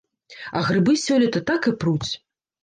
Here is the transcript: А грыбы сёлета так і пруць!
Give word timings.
А 0.59 0.63
грыбы 0.69 0.95
сёлета 1.03 1.43
так 1.51 1.69
і 1.73 1.75
пруць! 1.85 2.11